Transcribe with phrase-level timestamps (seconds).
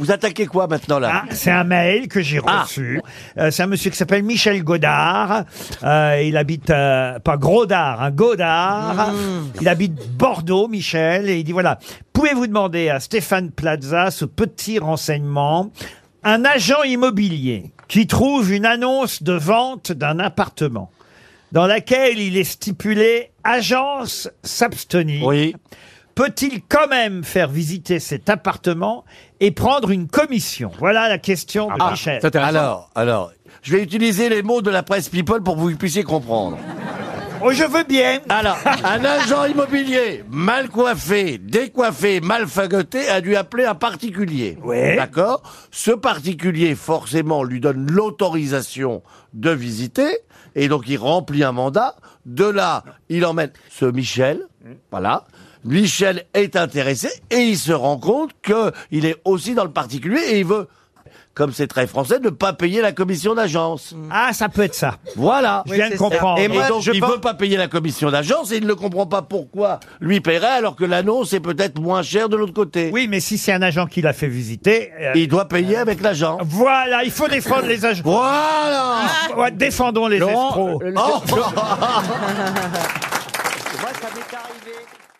[0.00, 2.62] Vous attaquez quoi maintenant là Ah, c'est un mail que j'ai Ah.
[2.62, 3.00] reçu.
[3.36, 5.42] Euh, c'est un monsieur qui s'appelle Michel Godard.
[5.82, 9.12] Euh, il habite euh, pas Grodard, hein, Godard.
[9.60, 11.80] Il habite Bordeaux, Michel, et il dit voilà,
[12.12, 15.72] pouvez-vous demander à Stéphane Plaza ce petit renseignement?
[16.22, 20.92] Un agent immobilier qui trouve une annonce de vente d'un appartement
[21.50, 25.56] dans laquelle il est stipulé agence s'abstenir Oui.
[26.18, 29.04] Peut-il quand même faire visiter cet appartement
[29.38, 30.72] et prendre une commission?
[30.80, 32.20] Voilà la question de Michel.
[32.34, 33.30] Alors, alors,
[33.62, 36.58] je vais utiliser les mots de la presse People pour que vous puissiez comprendre.
[37.40, 38.18] Oh, je veux bien.
[38.28, 44.58] Alors, un agent immobilier mal coiffé, décoiffé, mal fagoté a dû appeler un particulier.
[44.64, 44.96] Ouais.
[44.96, 45.44] D'accord?
[45.70, 49.04] Ce particulier, forcément, lui donne l'autorisation
[49.34, 50.18] de visiter,
[50.56, 51.94] et donc il remplit un mandat.
[52.26, 54.42] De là, il emmène ce Michel,
[54.90, 55.24] voilà.
[55.64, 60.38] Michel est intéressé et il se rend compte qu'il est aussi dans le particulier et
[60.40, 60.68] il veut,
[61.34, 63.94] comme c'est très français, ne pas payer la commission d'agence.
[64.10, 64.96] Ah, ça peut être ça.
[65.14, 65.62] Voilà.
[65.66, 66.40] Je viens de comprendre.
[66.40, 68.66] Et, Et moi, donc, je il pense- veut pas payer la commission d'agence et il
[68.66, 72.54] ne comprend pas pourquoi lui paierait alors que l'annonce est peut-être moins chère de l'autre
[72.54, 72.90] côté.
[72.92, 74.90] Oui, mais si c'est un agent qui l'a fait visiter.
[75.00, 76.38] euh, Il doit payer avec l'agent.
[76.42, 78.02] Voilà, il faut défendre les agents.
[78.04, 79.04] Voilà
[79.36, 80.82] Ouais, défendons les Laurent, escrocs.
[80.82, 81.22] euh, Oh